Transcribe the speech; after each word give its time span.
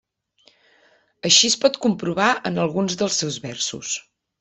Així 1.29 1.53
es 1.53 1.57
pot 1.67 1.79
comprovar 1.85 2.33
en 2.51 2.61
alguns 2.67 3.01
dels 3.05 3.23
seus 3.23 3.43
versos. 3.51 3.99